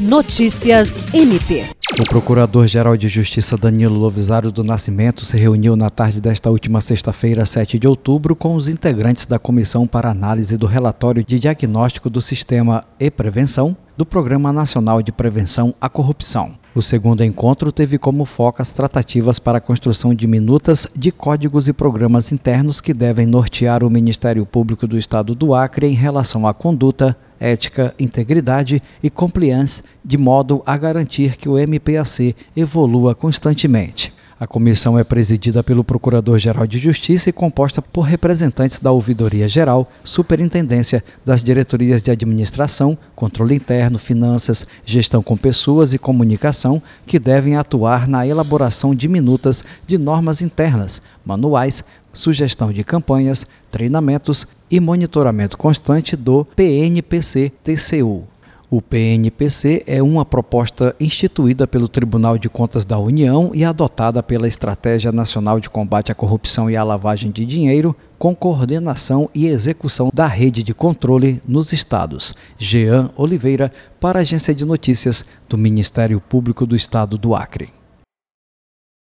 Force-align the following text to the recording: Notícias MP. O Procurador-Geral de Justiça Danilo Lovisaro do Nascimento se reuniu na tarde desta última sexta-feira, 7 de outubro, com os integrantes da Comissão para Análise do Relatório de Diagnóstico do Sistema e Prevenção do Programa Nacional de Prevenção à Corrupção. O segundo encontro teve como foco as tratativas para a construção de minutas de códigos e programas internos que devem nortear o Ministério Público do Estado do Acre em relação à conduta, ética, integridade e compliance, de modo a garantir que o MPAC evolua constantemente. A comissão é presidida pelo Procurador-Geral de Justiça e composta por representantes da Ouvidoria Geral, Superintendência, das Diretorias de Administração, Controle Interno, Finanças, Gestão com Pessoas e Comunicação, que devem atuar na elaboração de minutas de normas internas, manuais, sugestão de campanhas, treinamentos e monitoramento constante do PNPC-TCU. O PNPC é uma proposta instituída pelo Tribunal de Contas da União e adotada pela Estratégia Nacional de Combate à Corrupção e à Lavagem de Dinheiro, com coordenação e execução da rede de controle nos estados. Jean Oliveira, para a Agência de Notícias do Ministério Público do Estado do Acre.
Notícias 0.00 0.98
MP. 1.12 1.66
O 2.00 2.08
Procurador-Geral 2.08 2.96
de 2.96 3.06
Justiça 3.06 3.54
Danilo 3.54 3.98
Lovisaro 3.98 4.50
do 4.50 4.64
Nascimento 4.64 5.26
se 5.26 5.36
reuniu 5.36 5.76
na 5.76 5.90
tarde 5.90 6.22
desta 6.22 6.48
última 6.48 6.80
sexta-feira, 6.80 7.44
7 7.44 7.78
de 7.78 7.86
outubro, 7.86 8.34
com 8.34 8.54
os 8.54 8.66
integrantes 8.66 9.26
da 9.26 9.38
Comissão 9.38 9.86
para 9.86 10.08
Análise 10.08 10.56
do 10.56 10.66
Relatório 10.66 11.22
de 11.22 11.38
Diagnóstico 11.38 12.08
do 12.08 12.22
Sistema 12.22 12.82
e 12.98 13.10
Prevenção 13.10 13.76
do 13.94 14.06
Programa 14.06 14.50
Nacional 14.50 15.02
de 15.02 15.12
Prevenção 15.12 15.74
à 15.78 15.86
Corrupção. 15.90 16.52
O 16.74 16.80
segundo 16.80 17.22
encontro 17.22 17.70
teve 17.70 17.98
como 17.98 18.24
foco 18.24 18.62
as 18.62 18.70
tratativas 18.70 19.38
para 19.38 19.58
a 19.58 19.60
construção 19.60 20.14
de 20.14 20.26
minutas 20.26 20.86
de 20.96 21.10
códigos 21.10 21.68
e 21.68 21.74
programas 21.74 22.32
internos 22.32 22.80
que 22.80 22.94
devem 22.94 23.26
nortear 23.26 23.84
o 23.84 23.90
Ministério 23.90 24.46
Público 24.46 24.86
do 24.86 24.96
Estado 24.96 25.34
do 25.34 25.54
Acre 25.54 25.88
em 25.88 25.94
relação 25.94 26.46
à 26.46 26.54
conduta, 26.54 27.14
ética, 27.40 27.94
integridade 27.98 28.82
e 29.02 29.08
compliance, 29.08 29.82
de 30.04 30.18
modo 30.18 30.62
a 30.66 30.76
garantir 30.76 31.36
que 31.36 31.48
o 31.48 31.56
MPAC 31.56 32.36
evolua 32.54 33.14
constantemente. 33.14 34.12
A 34.40 34.46
comissão 34.46 34.98
é 34.98 35.04
presidida 35.04 35.62
pelo 35.62 35.84
Procurador-Geral 35.84 36.66
de 36.66 36.78
Justiça 36.78 37.28
e 37.28 37.32
composta 37.32 37.82
por 37.82 38.00
representantes 38.00 38.80
da 38.80 38.90
Ouvidoria 38.90 39.46
Geral, 39.46 39.86
Superintendência, 40.02 41.04
das 41.22 41.44
Diretorias 41.44 42.02
de 42.02 42.10
Administração, 42.10 42.96
Controle 43.14 43.54
Interno, 43.54 43.98
Finanças, 43.98 44.66
Gestão 44.82 45.22
com 45.22 45.36
Pessoas 45.36 45.92
e 45.92 45.98
Comunicação, 45.98 46.82
que 47.06 47.18
devem 47.18 47.56
atuar 47.56 48.08
na 48.08 48.26
elaboração 48.26 48.94
de 48.94 49.08
minutas 49.08 49.62
de 49.86 49.98
normas 49.98 50.40
internas, 50.40 51.02
manuais, 51.22 51.84
sugestão 52.10 52.72
de 52.72 52.82
campanhas, 52.82 53.46
treinamentos 53.70 54.46
e 54.70 54.80
monitoramento 54.80 55.58
constante 55.58 56.16
do 56.16 56.46
PNPC-TCU. 56.56 58.24
O 58.72 58.80
PNPC 58.80 59.82
é 59.84 60.00
uma 60.00 60.24
proposta 60.24 60.94
instituída 61.00 61.66
pelo 61.66 61.88
Tribunal 61.88 62.38
de 62.38 62.48
Contas 62.48 62.84
da 62.84 62.96
União 63.00 63.50
e 63.52 63.64
adotada 63.64 64.22
pela 64.22 64.46
Estratégia 64.46 65.10
Nacional 65.10 65.58
de 65.58 65.68
Combate 65.68 66.12
à 66.12 66.14
Corrupção 66.14 66.70
e 66.70 66.76
à 66.76 66.84
Lavagem 66.84 67.32
de 67.32 67.44
Dinheiro, 67.44 67.96
com 68.16 68.32
coordenação 68.32 69.28
e 69.34 69.48
execução 69.48 70.08
da 70.14 70.28
rede 70.28 70.62
de 70.62 70.72
controle 70.72 71.42
nos 71.48 71.72
estados. 71.72 72.32
Jean 72.56 73.10
Oliveira, 73.16 73.72
para 73.98 74.20
a 74.20 74.22
Agência 74.22 74.54
de 74.54 74.64
Notícias 74.64 75.24
do 75.48 75.58
Ministério 75.58 76.20
Público 76.20 76.64
do 76.64 76.76
Estado 76.76 77.18
do 77.18 77.34
Acre. 77.34 77.79